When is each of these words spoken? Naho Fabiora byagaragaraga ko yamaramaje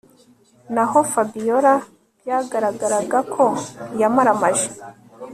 Naho 0.73 0.99
Fabiora 1.11 1.73
byagaragaraga 2.19 3.19
ko 3.33 3.45
yamaramaje 3.99 4.67